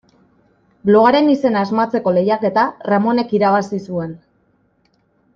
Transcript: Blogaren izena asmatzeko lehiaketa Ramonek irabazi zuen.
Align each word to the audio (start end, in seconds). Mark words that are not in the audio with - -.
Blogaren 0.89 1.27
izena 1.33 1.59
asmatzeko 1.67 2.13
lehiaketa 2.17 2.63
Ramonek 2.93 3.35
irabazi 3.41 3.81
zuen. 3.91 4.17